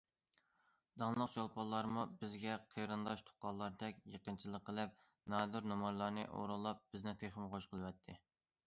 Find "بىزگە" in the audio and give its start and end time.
2.23-2.55